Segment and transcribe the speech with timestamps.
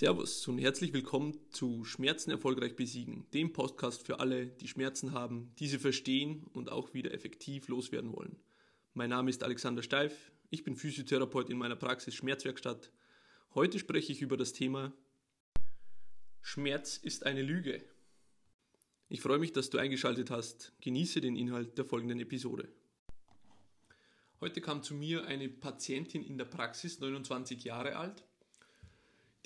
[0.00, 5.52] Servus und herzlich willkommen zu Schmerzen erfolgreich besiegen, dem Podcast für alle, die Schmerzen haben,
[5.58, 8.36] diese verstehen und auch wieder effektiv loswerden wollen.
[8.94, 12.90] Mein Name ist Alexander Steif, ich bin Physiotherapeut in meiner Praxis Schmerzwerkstatt.
[13.54, 14.94] Heute spreche ich über das Thema
[16.40, 17.84] Schmerz ist eine Lüge.
[19.10, 20.72] Ich freue mich, dass du eingeschaltet hast.
[20.80, 22.70] Genieße den Inhalt der folgenden Episode.
[24.40, 28.24] Heute kam zu mir eine Patientin in der Praxis, 29 Jahre alt,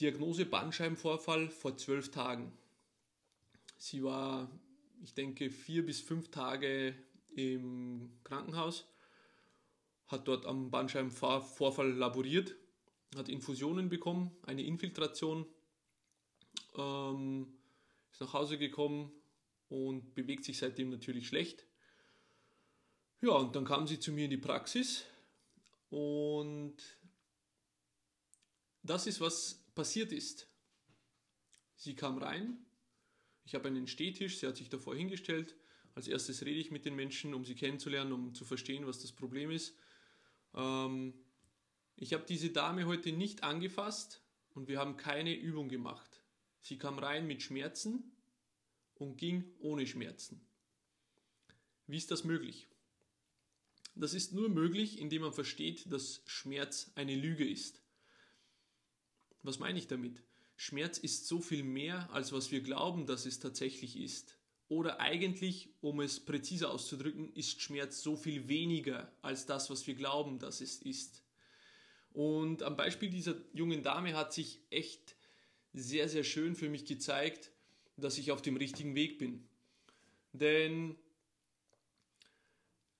[0.00, 2.52] Diagnose Bandscheibenvorfall vor zwölf Tagen.
[3.76, 4.50] Sie war,
[5.02, 6.96] ich denke, vier bis fünf Tage
[7.36, 8.86] im Krankenhaus,
[10.08, 12.56] hat dort am Bandscheibenvorfall laboriert,
[13.14, 15.46] hat Infusionen bekommen, eine Infiltration,
[16.76, 17.56] ähm,
[18.10, 19.12] ist nach Hause gekommen
[19.68, 21.66] und bewegt sich seitdem natürlich schlecht.
[23.20, 25.04] Ja, und dann kam sie zu mir in die Praxis
[25.90, 26.76] und
[28.82, 30.48] das ist, was passiert ist.
[31.76, 32.64] Sie kam rein,
[33.44, 35.56] ich habe einen Stehtisch, sie hat sich davor hingestellt.
[35.94, 39.12] Als erstes rede ich mit den Menschen, um sie kennenzulernen, um zu verstehen, was das
[39.12, 39.76] Problem ist.
[40.54, 41.14] Ähm,
[41.96, 44.22] ich habe diese Dame heute nicht angefasst
[44.54, 46.22] und wir haben keine Übung gemacht.
[46.60, 48.12] Sie kam rein mit Schmerzen
[48.94, 50.40] und ging ohne Schmerzen.
[51.86, 52.68] Wie ist das möglich?
[53.94, 57.83] Das ist nur möglich, indem man versteht, dass Schmerz eine Lüge ist.
[59.44, 60.22] Was meine ich damit?
[60.56, 64.38] Schmerz ist so viel mehr, als was wir glauben, dass es tatsächlich ist.
[64.68, 69.94] Oder eigentlich, um es präziser auszudrücken, ist Schmerz so viel weniger als das, was wir
[69.94, 71.22] glauben, dass es ist.
[72.12, 75.16] Und am Beispiel dieser jungen Dame hat sich echt
[75.74, 77.50] sehr, sehr schön für mich gezeigt,
[77.96, 79.46] dass ich auf dem richtigen Weg bin.
[80.32, 80.96] Denn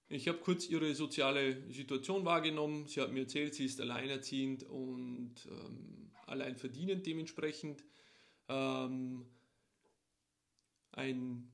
[0.09, 2.87] ich habe kurz ihre soziale Situation wahrgenommen.
[2.87, 7.85] Sie hat mir erzählt, sie ist alleinerziehend und ähm, allein verdienend dementsprechend.
[8.49, 9.27] Ähm,
[10.93, 11.53] einen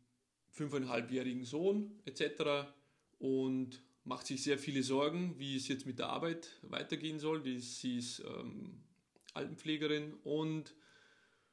[0.51, 2.69] fünfeinhalbjährigen Sohn etc.
[3.19, 7.43] und macht sich sehr viele Sorgen, wie es jetzt mit der Arbeit weitergehen soll.
[7.61, 8.83] Sie ist ähm,
[9.35, 10.75] Altenpflegerin und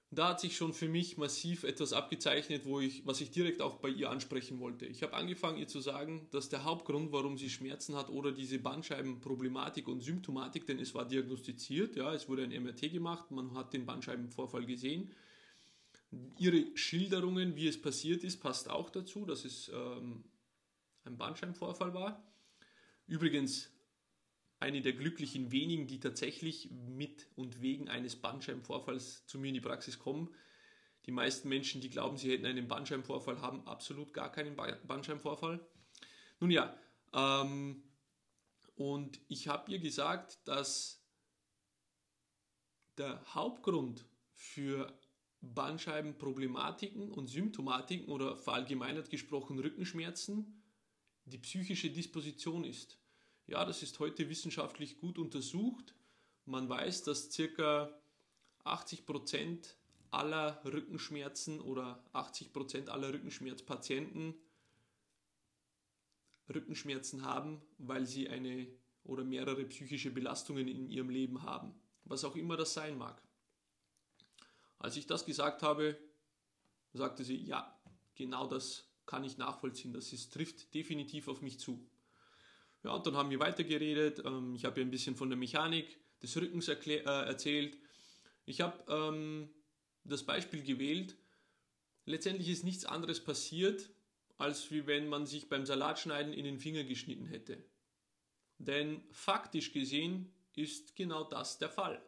[0.09, 3.75] da hat sich schon für mich massiv etwas abgezeichnet, wo ich, was ich direkt auch
[3.75, 4.85] bei ihr ansprechen wollte.
[4.85, 8.57] Ich habe angefangen, ihr zu sagen, dass der Hauptgrund, warum sie Schmerzen hat oder diese
[8.57, 13.73] Bandscheibenproblematik und Symptomatik, denn es war diagnostiziert, ja, es wurde ein MRT gemacht, man hat
[13.73, 15.11] den Bandscheibenvorfall gesehen.
[16.37, 20.23] Ihre Schilderungen, wie es passiert ist, passt auch dazu, dass es ähm,
[21.03, 22.23] ein Bandscheibenvorfall war.
[23.07, 23.69] Übrigens
[24.59, 29.61] eine der glücklichen wenigen, die tatsächlich mit und wegen eines Bandscheibenvorfalls zu mir in die
[29.61, 30.33] Praxis kommen.
[31.05, 35.65] Die meisten Menschen, die glauben, sie hätten einen Bandscheibenvorfall, haben absolut gar keinen Bandscheibenvorfall.
[36.39, 36.77] Nun ja,
[37.13, 37.83] ähm,
[38.75, 41.03] und ich habe ihr gesagt, dass
[42.97, 44.91] der Hauptgrund für
[45.41, 50.63] Bandscheibenproblematiken und Symptomatiken oder verallgemeinert gesprochen Rückenschmerzen
[51.25, 52.97] die psychische Disposition ist.
[53.47, 55.95] Ja, das ist heute wissenschaftlich gut untersucht.
[56.45, 57.97] Man weiß, dass circa
[58.65, 59.77] 80 Prozent
[60.11, 64.35] aller Rückenschmerzen oder 80 Prozent aller Rückenschmerzpatienten
[66.53, 68.67] Rückenschmerzen haben, weil sie eine
[69.05, 73.21] oder mehrere psychische Belastungen in ihrem Leben haben, was auch immer das sein mag.
[74.77, 75.97] Als ich das gesagt habe,
[76.91, 77.79] sagte sie, ja,
[78.15, 81.87] genau das kann ich nachvollziehen, das ist, trifft definitiv auf mich zu.
[82.87, 84.23] Ja, und dann haben wir weitergeredet.
[84.23, 87.77] Ähm, ich habe ihr ein bisschen von der Mechanik des Rückens äh, erzählt.
[88.45, 89.49] Ich habe ähm,
[90.05, 91.17] das Beispiel gewählt.
[92.05, 93.89] Letztendlich ist nichts anderes passiert,
[94.37, 97.61] als wie wenn man sich beim Salatschneiden in den Finger geschnitten hätte.
[98.57, 102.01] Denn faktisch gesehen ist genau das der Fall.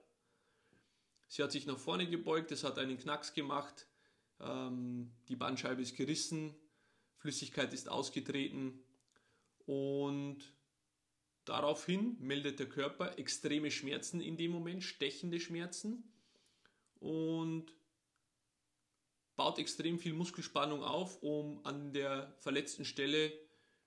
[1.28, 3.86] Sie hat sich nach vorne gebeugt, es hat einen Knacks gemacht,
[4.40, 6.56] ähm, die Bandscheibe ist gerissen,
[7.18, 8.82] Flüssigkeit ist ausgetreten
[9.66, 10.54] und
[11.50, 16.14] Daraufhin meldet der Körper extreme Schmerzen in dem Moment, stechende Schmerzen
[17.00, 17.74] und
[19.36, 23.34] baut extrem viel Muskelspannung auf, um an der verletzten Stelle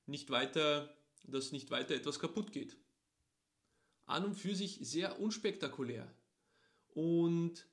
[0.06, 0.92] nicht weiter,
[1.22, 2.76] dass nicht weiter etwas kaputt geht.
[4.06, 6.12] An und für sich sehr unspektakulär.
[6.88, 7.68] Und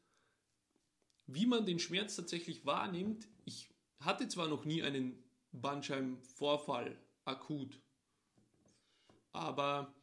[1.25, 7.81] wie man den Schmerz tatsächlich wahrnimmt, ich hatte zwar noch nie einen Bandscheibenvorfall akut,
[9.39, 9.95] aber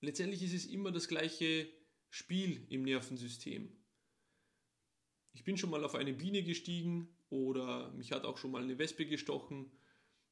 [0.00, 1.68] letztendlich ist es immer das gleiche
[2.08, 3.76] Spiel im Nervensystem.
[5.32, 8.78] Ich bin schon mal auf eine Biene gestiegen oder mich hat auch schon mal eine
[8.78, 9.70] Wespe gestochen.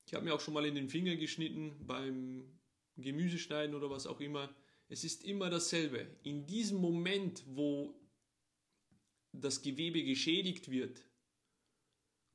[0.07, 2.59] Ich habe mir auch schon mal in den Finger geschnitten beim
[2.97, 4.55] Gemüseschneiden oder was auch immer.
[4.89, 6.19] Es ist immer dasselbe.
[6.23, 8.01] In diesem Moment, wo
[9.33, 11.05] das Gewebe geschädigt wird,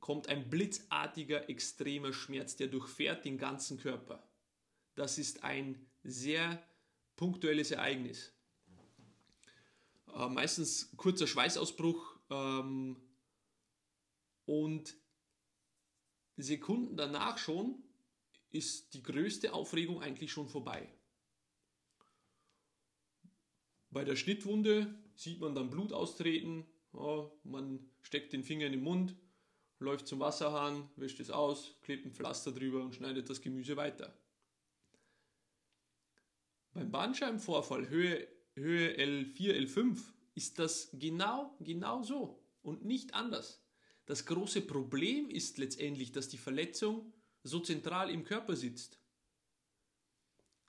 [0.00, 4.29] kommt ein blitzartiger, extremer Schmerz, der durchfährt den ganzen Körper.
[4.94, 6.62] Das ist ein sehr
[7.16, 8.32] punktuelles Ereignis.
[10.14, 12.96] Äh, meistens kurzer Schweißausbruch ähm,
[14.46, 14.96] und
[16.36, 17.82] Sekunden danach schon
[18.50, 20.88] ist die größte Aufregung eigentlich schon vorbei.
[23.90, 28.82] Bei der Schnittwunde sieht man dann Blut austreten, ja, man steckt den Finger in den
[28.82, 29.14] Mund,
[29.78, 34.16] läuft zum Wasserhahn, wäscht es aus, klebt ein Pflaster drüber und schneidet das Gemüse weiter.
[36.72, 39.98] Beim Bandscheibenvorfall Höhe, Höhe L4, L5
[40.34, 43.62] ist das genau, genau so und nicht anders.
[44.06, 47.12] Das große Problem ist letztendlich, dass die Verletzung
[47.42, 48.98] so zentral im Körper sitzt.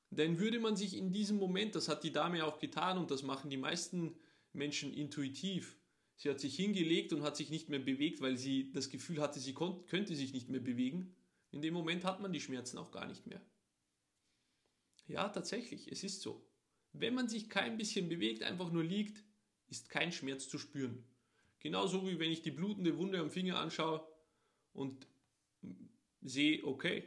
[0.10, 3.24] Denn würde man sich in diesem Moment, das hat die Dame auch getan und das
[3.24, 4.16] machen die meisten
[4.54, 5.78] Menschen intuitiv,
[6.18, 9.40] sie hat sich hingelegt und hat sich nicht mehr bewegt, weil sie das Gefühl hatte,
[9.40, 11.16] sie könnte sich nicht mehr bewegen,
[11.52, 13.42] in dem Moment hat man die Schmerzen auch gar nicht mehr.
[15.08, 16.46] Ja, tatsächlich, es ist so.
[16.94, 19.24] Wenn man sich kein bisschen bewegt, einfach nur liegt,
[19.70, 21.04] ist kein Schmerz zu spüren.
[21.60, 24.06] Genauso wie wenn ich die blutende Wunde am Finger anschaue
[24.74, 25.08] und
[26.22, 27.04] sehe, okay,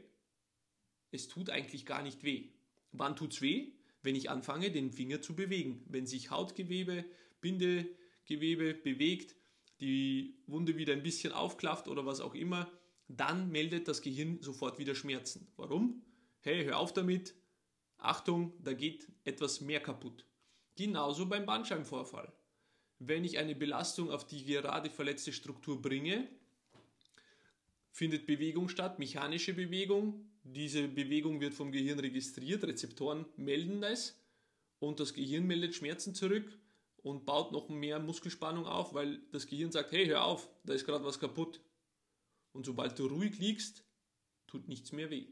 [1.10, 2.48] es tut eigentlich gar nicht weh.
[2.92, 3.72] Wann tut es weh?
[4.02, 5.84] Wenn ich anfange, den Finger zu bewegen.
[5.88, 7.04] Wenn sich Hautgewebe,
[7.40, 9.34] Bindegewebe bewegt,
[9.80, 12.70] die Wunde wieder ein bisschen aufklafft oder was auch immer,
[13.08, 15.48] dann meldet das Gehirn sofort wieder Schmerzen.
[15.56, 16.02] Warum?
[16.40, 17.34] Hey, hör auf damit.
[18.04, 20.26] Achtung, da geht etwas mehr kaputt.
[20.76, 22.32] Genauso beim Bandscheibenvorfall.
[22.98, 26.28] Wenn ich eine Belastung auf die gerade verletzte Struktur bringe,
[27.90, 30.28] findet Bewegung statt, mechanische Bewegung.
[30.42, 34.20] Diese Bewegung wird vom Gehirn registriert, Rezeptoren melden es
[34.78, 36.58] und das Gehirn meldet Schmerzen zurück
[37.02, 40.84] und baut noch mehr Muskelspannung auf, weil das Gehirn sagt, hey, hör auf, da ist
[40.84, 41.60] gerade was kaputt.
[42.52, 43.84] Und sobald du ruhig liegst,
[44.46, 45.26] tut nichts mehr weh.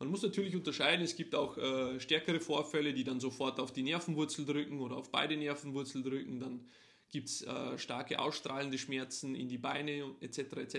[0.00, 3.82] Man muss natürlich unterscheiden, es gibt auch äh, stärkere Vorfälle, die dann sofort auf die
[3.82, 6.66] Nervenwurzel drücken oder auf beide Nervenwurzel drücken, dann
[7.10, 10.38] gibt es äh, starke ausstrahlende Schmerzen in die Beine etc.
[10.38, 10.76] etc.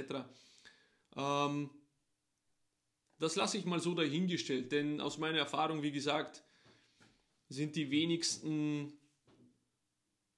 [1.16, 1.70] Ähm,
[3.20, 6.44] das lasse ich mal so dahingestellt, denn aus meiner Erfahrung, wie gesagt,
[7.48, 8.92] sind die wenigsten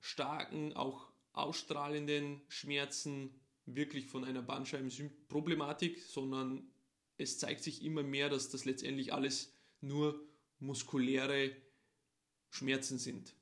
[0.01, 3.33] starken, auch ausstrahlenden Schmerzen
[3.65, 6.72] wirklich von einer Bandscheibenproblematik, sondern
[7.23, 10.23] es zeigt sich immer mehr, dass das letztendlich alles nur
[10.59, 11.55] muskuläre
[12.49, 13.35] Schmerzen sind.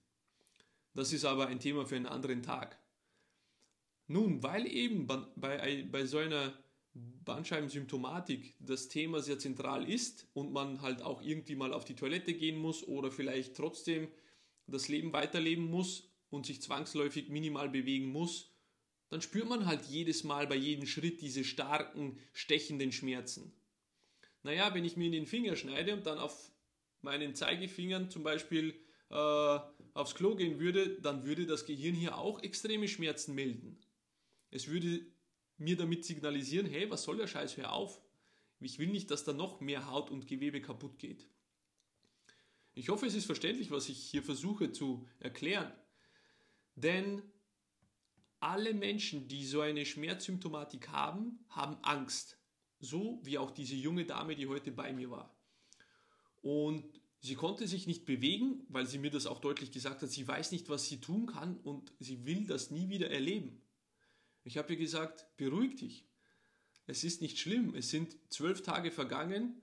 [0.94, 2.78] Das ist aber ein Thema für einen anderen Tag.
[4.08, 6.54] Nun, weil eben bei, bei so einer
[6.94, 12.34] Bandscheibensymptomatik das Thema sehr zentral ist und man halt auch irgendwie mal auf die Toilette
[12.34, 14.10] gehen muss oder vielleicht trotzdem
[14.68, 18.52] das Leben weiterleben muss und sich zwangsläufig minimal bewegen muss,
[19.10, 23.54] dann spürt man halt jedes Mal bei jedem Schritt diese starken, stechenden Schmerzen.
[24.44, 26.52] Naja, wenn ich mir in den Finger schneide und dann auf
[27.02, 28.76] meinen Zeigefingern zum Beispiel
[29.10, 29.60] äh,
[29.94, 33.80] aufs Klo gehen würde, dann würde das Gehirn hier auch extreme Schmerzen melden.
[34.50, 35.06] Es würde
[35.58, 38.02] mir damit signalisieren, hey, was soll der Scheiß, hör auf.
[38.60, 41.28] Ich will nicht, dass da noch mehr Haut und Gewebe kaputt geht.
[42.74, 45.72] Ich hoffe, es ist verständlich, was ich hier versuche zu erklären.
[46.76, 47.22] Denn
[48.40, 52.41] alle Menschen, die so eine Schmerzsymptomatik haben, haben Angst.
[52.82, 55.34] So wie auch diese junge Dame, die heute bei mir war.
[56.42, 60.10] Und Sie konnte sich nicht bewegen, weil sie mir das auch deutlich gesagt hat.
[60.10, 63.62] Sie weiß nicht, was sie tun kann und sie will das nie wieder erleben.
[64.44, 66.08] Ich habe ihr gesagt, beruhig dich.
[66.88, 67.76] Es ist nicht schlimm.
[67.76, 69.62] Es sind zwölf Tage vergangen.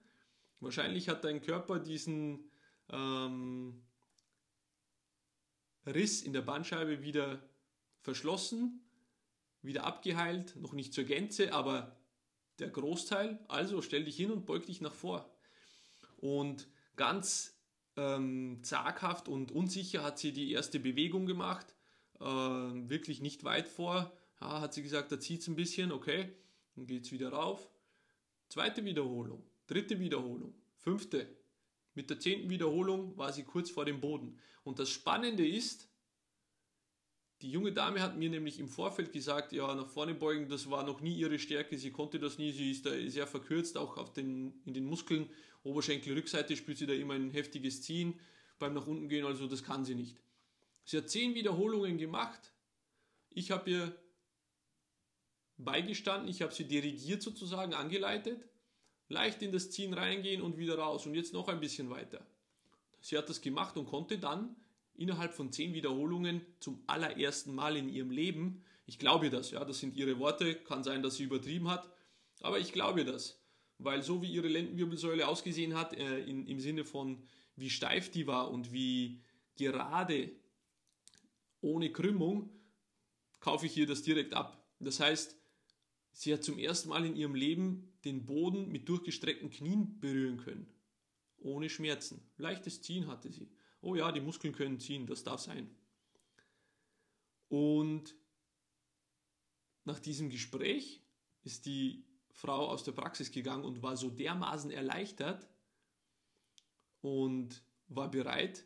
[0.61, 2.49] Wahrscheinlich hat dein Körper diesen
[2.91, 3.83] ähm,
[5.85, 7.43] Riss in der Bandscheibe wieder
[8.03, 8.89] verschlossen,
[9.63, 10.55] wieder abgeheilt.
[10.55, 11.98] Noch nicht zur Gänze, aber
[12.59, 13.39] der Großteil.
[13.49, 15.31] Also stell dich hin und beug dich nach vor.
[16.17, 17.57] Und Ganz
[17.97, 21.77] ähm, zaghaft und unsicher hat sie die erste Bewegung gemacht,
[22.19, 24.13] äh, wirklich nicht weit vor.
[24.41, 26.33] Ja, hat sie gesagt, da zieht es ein bisschen, okay,
[26.75, 27.71] dann geht es wieder rauf.
[28.49, 31.29] Zweite Wiederholung, dritte Wiederholung, fünfte.
[31.95, 34.41] Mit der zehnten Wiederholung war sie kurz vor dem Boden.
[34.65, 35.89] Und das Spannende ist,
[37.43, 40.85] die junge Dame hat mir nämlich im Vorfeld gesagt, ja, nach vorne beugen, das war
[40.85, 44.13] noch nie ihre Stärke, sie konnte das nie, sie ist da sehr verkürzt, auch auf
[44.13, 45.31] den, in den Muskeln
[45.63, 48.19] Oberschenkelrückseite spürt sie da immer ein heftiges Ziehen
[48.59, 50.17] beim nach unten gehen, also das kann sie nicht.
[50.85, 52.53] Sie hat zehn Wiederholungen gemacht.
[53.31, 53.97] Ich habe ihr
[55.59, 58.49] beigestanden, ich habe sie dirigiert sozusagen angeleitet,
[59.09, 62.27] leicht in das Ziehen reingehen und wieder raus und jetzt noch ein bisschen weiter.
[63.01, 64.57] Sie hat das gemacht und konnte dann
[64.99, 68.63] innerhalb von zehn Wiederholungen zum allerersten Mal in ihrem Leben.
[68.87, 70.55] Ich glaube das, ja, das sind ihre Worte.
[70.55, 71.91] Kann sein, dass sie übertrieben hat,
[72.41, 73.41] aber ich glaube das,
[73.79, 77.23] weil so wie ihre Lendenwirbelsäule ausgesehen hat, äh, in, im Sinne von
[77.57, 79.21] wie steif die war und wie
[79.57, 80.31] gerade
[81.61, 82.51] ohne Krümmung,
[83.41, 84.65] kaufe ich ihr das direkt ab.
[84.79, 85.37] Das heißt,
[86.13, 90.69] sie hat zum ersten Mal in ihrem Leben den Boden mit durchgestreckten Knien berühren können.
[91.39, 92.21] Ohne Schmerzen.
[92.37, 93.49] Leichtes Ziehen hatte sie.
[93.81, 95.71] Oh ja, die Muskeln können ziehen, das darf sein.
[97.49, 98.15] Und
[99.85, 101.01] nach diesem Gespräch
[101.45, 105.49] ist die Frau aus der Praxis gegangen und war so dermaßen erleichtert
[107.01, 108.65] und war bereit,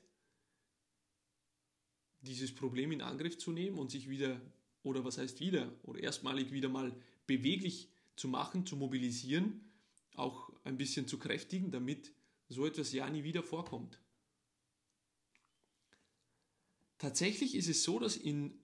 [2.20, 4.40] dieses Problem in Angriff zu nehmen und sich wieder,
[4.82, 6.94] oder was heißt wieder, oder erstmalig wieder mal
[7.26, 9.60] beweglich zu machen, zu mobilisieren,
[10.14, 12.12] auch ein bisschen zu kräftigen, damit
[12.48, 14.01] so etwas ja nie wieder vorkommt.
[17.02, 18.62] Tatsächlich ist es so, dass, in,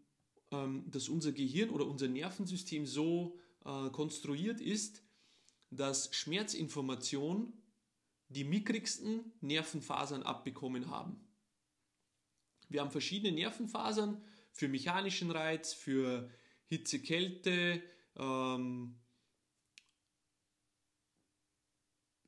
[0.53, 5.03] ähm, dass unser Gehirn oder unser Nervensystem so äh, konstruiert ist,
[5.73, 7.53] dass Schmerzinformation
[8.29, 11.19] die mickrigsten Nervenfasern abbekommen haben.
[12.69, 16.31] Wir haben verschiedene Nervenfasern für mechanischen Reiz, für
[16.67, 17.83] Hitze, Kälte,
[18.15, 19.01] ähm,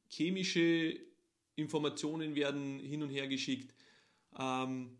[0.08, 0.98] chemische
[1.54, 3.72] Informationen werden hin und her geschickt.
[4.36, 4.99] Ähm,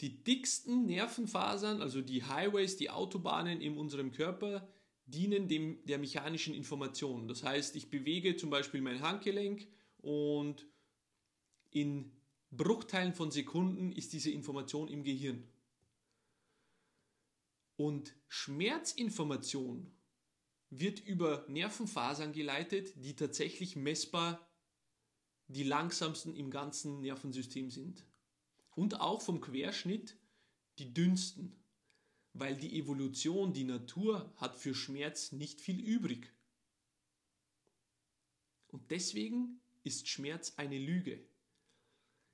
[0.00, 4.68] die dicksten Nervenfasern, also die Highways, die Autobahnen in unserem Körper,
[5.06, 7.26] dienen dem, der mechanischen Information.
[7.28, 9.66] Das heißt, ich bewege zum Beispiel mein Handgelenk
[9.98, 10.66] und
[11.70, 12.12] in
[12.50, 15.44] Bruchteilen von Sekunden ist diese Information im Gehirn.
[17.76, 19.92] Und Schmerzinformation
[20.70, 24.46] wird über Nervenfasern geleitet, die tatsächlich messbar
[25.46, 28.04] die langsamsten im ganzen Nervensystem sind.
[28.78, 30.16] Und auch vom Querschnitt
[30.78, 31.52] die dünnsten,
[32.32, 36.32] weil die Evolution, die Natur hat für Schmerz nicht viel übrig.
[38.68, 41.18] Und deswegen ist Schmerz eine Lüge.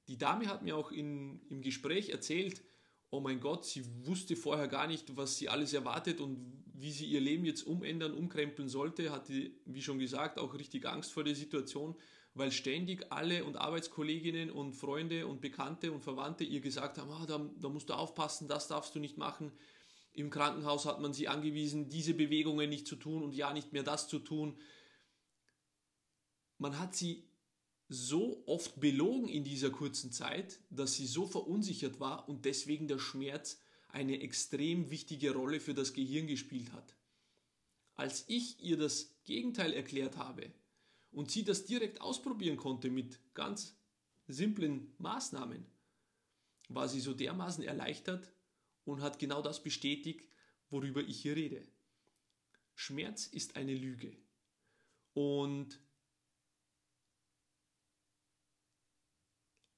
[0.07, 2.63] Die Dame hat mir auch in, im Gespräch erzählt,
[3.09, 7.07] oh mein Gott, sie wusste vorher gar nicht, was sie alles erwartet und wie sie
[7.07, 11.37] ihr Leben jetzt umändern, umkrempeln sollte, hatte, wie schon gesagt, auch richtig Angst vor der
[11.37, 11.97] Situation,
[12.35, 17.27] weil ständig alle und Arbeitskolleginnen und Freunde und Bekannte und Verwandte ihr gesagt haben, ah,
[17.27, 19.53] da, da musst du aufpassen, das darfst du nicht machen.
[20.13, 23.85] Im Krankenhaus hat man sie angewiesen, diese Bewegungen nicht zu tun und ja nicht mehr
[23.85, 24.59] das zu tun.
[26.59, 27.29] Man hat sie
[27.89, 32.99] so oft belogen in dieser kurzen Zeit, dass sie so verunsichert war und deswegen der
[32.99, 36.97] Schmerz eine extrem wichtige Rolle für das Gehirn gespielt hat.
[37.95, 40.53] Als ich ihr das Gegenteil erklärt habe
[41.15, 43.77] und sie das direkt ausprobieren konnte mit ganz
[44.27, 45.65] simplen Maßnahmen,
[46.69, 48.33] war sie so dermaßen erleichtert
[48.85, 50.29] und hat genau das bestätigt,
[50.71, 51.67] worüber ich hier rede.
[52.75, 54.17] Schmerz ist eine Lüge.
[55.13, 55.81] Und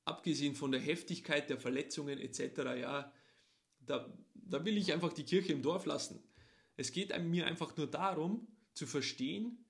[0.06, 3.12] abgesehen von der Heftigkeit der Verletzungen etc., ja,
[3.80, 6.22] da, da will ich einfach die Kirche im Dorf lassen.
[6.76, 9.65] Es geht mir einfach nur darum zu verstehen,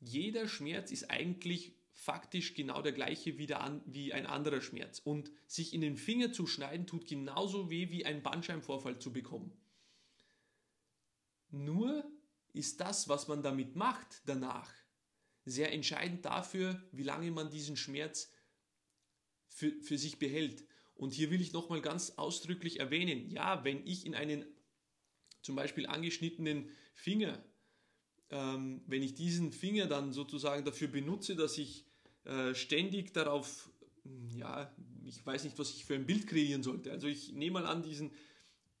[0.00, 4.98] jeder Schmerz ist eigentlich faktisch genau der gleiche wie, der, wie ein anderer Schmerz.
[4.98, 9.52] Und sich in den Finger zu schneiden tut genauso weh wie ein Bandscheibenvorfall zu bekommen.
[11.50, 12.04] Nur
[12.52, 14.72] ist das, was man damit macht danach,
[15.44, 18.32] sehr entscheidend dafür, wie lange man diesen Schmerz
[19.48, 20.64] für, für sich behält.
[20.94, 24.44] Und hier will ich nochmal ganz ausdrücklich erwähnen, ja, wenn ich in einen
[25.42, 27.44] zum Beispiel angeschnittenen Finger,
[28.30, 31.84] ähm, wenn ich diesen Finger dann sozusagen dafür benutze, dass ich
[32.24, 33.70] äh, ständig darauf,
[34.34, 34.72] ja,
[35.04, 36.90] ich weiß nicht, was ich für ein Bild kreieren sollte.
[36.90, 38.10] Also ich nehme mal an, diesen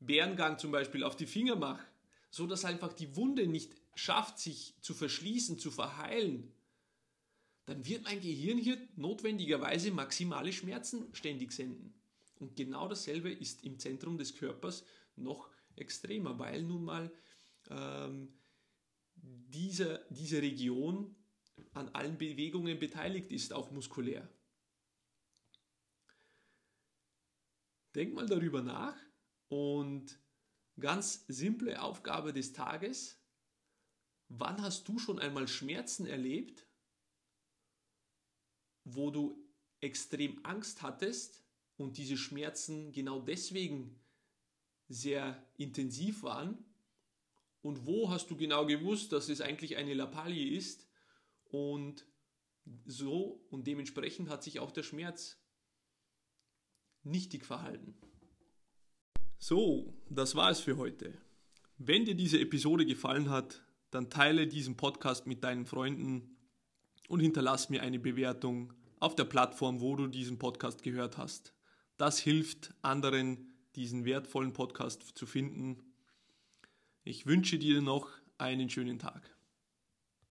[0.00, 1.84] Bärengang zum Beispiel auf die Finger mache,
[2.30, 6.52] so dass einfach die Wunde nicht schafft, sich zu verschließen, zu verheilen,
[7.66, 11.94] dann wird mein Gehirn hier notwendigerweise maximale Schmerzen ständig senden.
[12.38, 14.84] Und genau dasselbe ist im Zentrum des Körpers
[15.16, 17.10] noch extremer, weil nun mal
[17.70, 18.28] ähm,
[19.48, 21.14] diese, diese Region
[21.72, 24.28] an allen Bewegungen beteiligt ist, auch muskulär.
[27.94, 28.96] Denk mal darüber nach
[29.48, 30.20] und
[30.78, 33.18] ganz simple Aufgabe des Tages,
[34.28, 36.66] wann hast du schon einmal Schmerzen erlebt,
[38.84, 39.42] wo du
[39.80, 41.42] extrem Angst hattest
[41.76, 43.98] und diese Schmerzen genau deswegen
[44.88, 46.65] sehr intensiv waren?
[47.66, 50.86] Und wo hast du genau gewusst, dass es eigentlich eine Lappalie ist?
[51.50, 52.06] Und
[52.84, 55.36] so und dementsprechend hat sich auch der Schmerz
[57.02, 57.96] nichtig verhalten.
[59.38, 61.12] So, das war es für heute.
[61.76, 66.36] Wenn dir diese Episode gefallen hat, dann teile diesen Podcast mit deinen Freunden
[67.08, 71.52] und hinterlass mir eine Bewertung auf der Plattform, wo du diesen Podcast gehört hast.
[71.96, 75.82] Das hilft anderen, diesen wertvollen Podcast zu finden.
[77.08, 79.35] Ich wünsche dir noch einen schönen Tag.